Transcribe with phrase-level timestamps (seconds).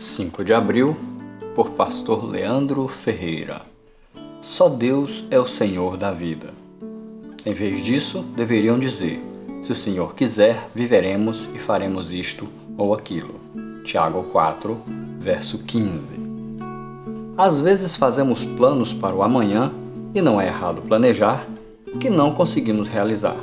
[0.00, 0.96] 5 de abril,
[1.54, 3.60] por Pastor Leandro Ferreira.
[4.40, 6.54] Só Deus é o Senhor da vida.
[7.44, 9.22] Em vez disso, deveriam dizer:
[9.60, 13.34] Se o Senhor quiser, viveremos e faremos isto ou aquilo.
[13.84, 14.80] Tiago 4,
[15.18, 16.14] verso 15.
[17.36, 19.70] Às vezes fazemos planos para o amanhã,
[20.14, 21.46] e não é errado planejar,
[22.00, 23.36] que não conseguimos realizar.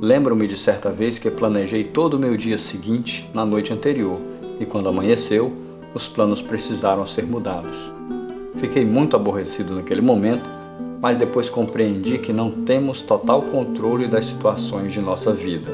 [0.00, 4.18] Lembro-me de certa vez que planejei todo o meu dia seguinte na noite anterior
[4.58, 5.65] e quando amanheceu,
[5.96, 7.90] os planos precisaram ser mudados.
[8.56, 10.44] Fiquei muito aborrecido naquele momento,
[11.00, 15.70] mas depois compreendi que não temos total controle das situações de nossa vida.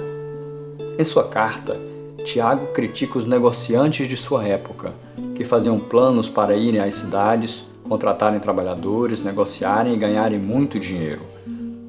[0.99, 1.77] Em sua carta,
[2.25, 4.93] Tiago critica os negociantes de sua época,
[5.35, 11.33] que faziam planos para irem às cidades, contratarem trabalhadores, negociarem e ganharem muito dinheiro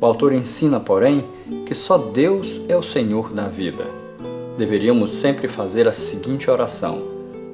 [0.03, 1.23] o autor ensina, porém,
[1.65, 3.85] que só Deus é o Senhor da vida.
[4.57, 7.01] Deveríamos sempre fazer a seguinte oração: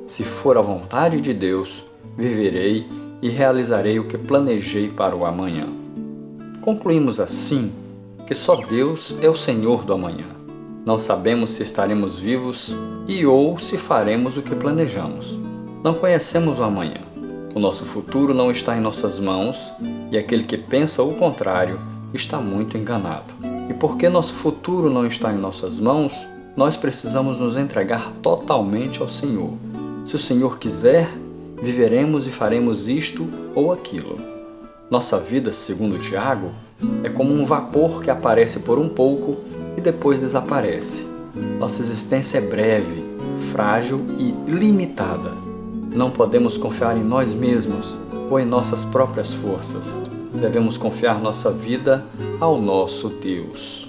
[0.10, 1.84] Se for a vontade de Deus,
[2.18, 2.88] viverei
[3.22, 5.68] e realizarei o que planejei para o amanhã.
[6.62, 7.72] Concluímos assim
[8.26, 10.26] que só Deus é o Senhor do amanhã.
[10.84, 12.74] Não sabemos se estaremos vivos
[13.08, 15.38] e ou se faremos o que planejamos.
[15.84, 17.02] Não conhecemos o amanhã.
[17.54, 19.72] O nosso futuro não está em nossas mãos
[20.12, 21.80] e aquele que pensa o contrário
[22.16, 23.32] está muito enganado.
[23.70, 29.08] E porque nosso futuro não está em nossas mãos, nós precisamos nos entregar totalmente ao
[29.08, 29.69] Senhor.
[30.10, 31.08] Se o Senhor quiser,
[31.62, 34.16] viveremos e faremos isto ou aquilo.
[34.90, 36.50] Nossa vida, segundo Tiago,
[37.04, 39.38] é como um vapor que aparece por um pouco
[39.78, 41.08] e depois desaparece.
[41.60, 43.04] Nossa existência é breve,
[43.52, 45.32] frágil e limitada.
[45.94, 47.96] Não podemos confiar em nós mesmos
[48.32, 50.00] ou em nossas próprias forças
[50.34, 52.06] devemos confiar nossa vida
[52.40, 53.89] ao nosso Deus.